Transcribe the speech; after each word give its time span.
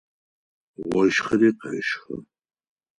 Ощхыри 0.99 1.49
къещхы. 1.59 2.15